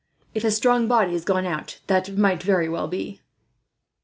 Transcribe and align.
"If 0.33 0.43
a 0.43 0.49
strong 0.49 0.87
body 0.87 1.11
has 1.11 1.23
gone 1.23 1.45
out, 1.45 1.79
that 1.85 2.17
might 2.17 2.41
very 2.41 2.67
well 2.67 2.87
be." 2.87 3.21